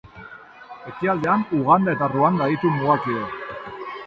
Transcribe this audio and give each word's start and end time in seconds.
Ekialdean 0.91 1.45
Uganda 1.59 1.95
eta 1.99 2.09
Ruanda 2.15 2.49
ditu 2.55 2.73
mugakide. 2.79 3.31